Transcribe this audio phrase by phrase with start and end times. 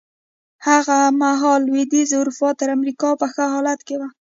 [0.67, 4.09] هغه مهال لوېدیځه اروپا تر امریکا په ښه حالت کې وه.